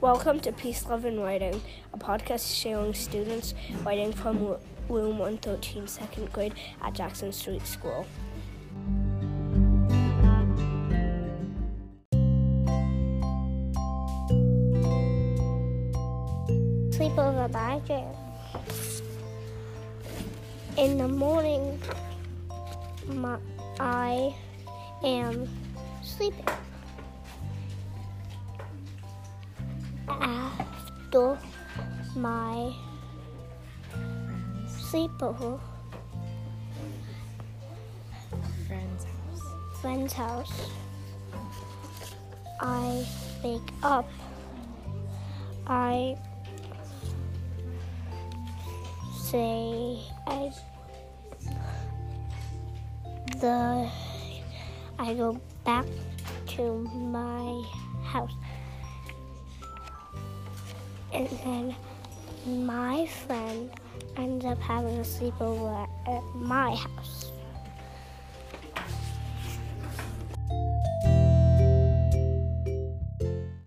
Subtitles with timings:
[0.00, 1.60] Welcome to Peace, Love, and Writing,
[1.92, 3.52] a podcast showing students
[3.84, 4.38] writing from
[4.88, 8.06] room 113, second grade at Jackson Street School.
[16.90, 18.14] Sleepover Jam.
[20.76, 21.76] In the morning,
[23.08, 23.36] my,
[23.80, 24.32] I
[25.02, 25.48] am
[26.04, 26.44] sleeping.
[30.10, 31.38] After
[32.16, 32.74] my
[34.66, 35.60] sleepover,
[38.66, 39.80] friend's house.
[39.80, 40.70] friend's house,
[42.60, 43.06] I
[43.44, 44.08] wake up.
[45.66, 46.16] I
[49.12, 50.50] say I
[53.40, 53.88] the
[54.98, 55.86] I go back
[56.56, 57.62] to my
[58.02, 58.32] house.
[61.12, 61.74] And then
[62.66, 63.70] my friend
[64.16, 67.32] ends up having a sleepover at my house.